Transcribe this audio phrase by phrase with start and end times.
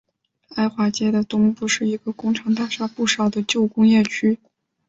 [0.55, 4.39] 埃华街的东部是一个工厂大厦不少的旧工业区。